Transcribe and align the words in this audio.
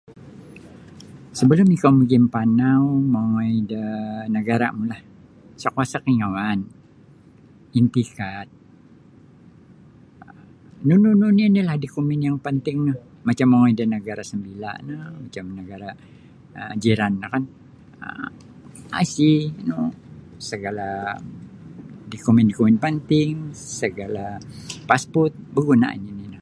Sebelum 1.37 1.67
ikou 1.75 1.93
magimpanau 2.01 2.83
mongoi 3.13 3.55
da 3.71 3.83
nagarumulah 4.33 5.01
isa 5.57 5.69
kuasa 5.75 5.97
kaingauan 6.05 6.59
entikat 7.77 8.47
um 10.29 10.83
nunu-nunu 10.87 11.43
onilah 11.49 11.77
dokumen 11.83 12.25
yang 12.27 12.37
panting 12.45 12.77
no 12.87 12.93
macam 13.27 13.47
mongoi 13.51 13.73
da 13.79 13.83
negara 13.95 14.23
sambila 14.29 14.71
no 14.87 14.97
macam 15.23 15.45
negara 15.59 15.89
jiran 16.83 17.13
no 17.21 17.27
IC 19.03 19.15
segala 20.49 20.87
dokumen-dokumen 22.11 22.75
panting 22.83 23.33
segala 23.81 24.23
pasport 24.89 25.31
baguna 25.55 25.89
nini 26.03 26.23
ino. 26.27 26.39